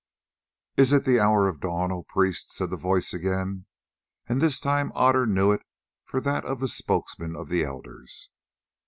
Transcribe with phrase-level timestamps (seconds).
[0.77, 3.67] "Is it the hour of dawn, O priest?" said the voice again,
[4.27, 5.61] and this time Otter knew it
[6.05, 8.31] for that of the spokesman of the elders.